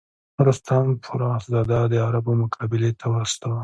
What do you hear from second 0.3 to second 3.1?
رستم فرُخ زاد د عربو مقابلې ته